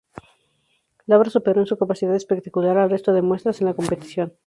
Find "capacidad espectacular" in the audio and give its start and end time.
1.77-2.75